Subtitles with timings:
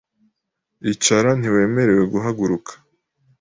[0.91, 2.71] Icara .Ntiwemerewe guhaguruka.